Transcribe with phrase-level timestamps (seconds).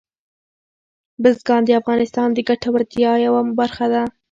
[1.21, 4.03] بزګان د افغانانو د ګټورتیا یوه برخه ده.